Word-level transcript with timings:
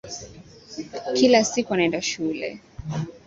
Kila 1.13 1.43
siku 1.43 1.73
anaenda 1.73 2.01
shule 2.01 2.59